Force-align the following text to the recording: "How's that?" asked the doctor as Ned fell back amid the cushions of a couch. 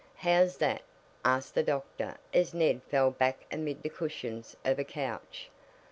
"How's 0.15 0.57
that?" 0.57 0.81
asked 1.23 1.53
the 1.53 1.61
doctor 1.61 2.17
as 2.33 2.55
Ned 2.55 2.81
fell 2.89 3.11
back 3.11 3.45
amid 3.51 3.83
the 3.83 3.89
cushions 3.89 4.57
of 4.65 4.79
a 4.79 4.83
couch. 4.83 5.51